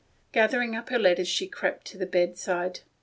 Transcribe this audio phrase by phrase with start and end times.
[0.31, 2.79] Gathering up her letters she crept to the bedside.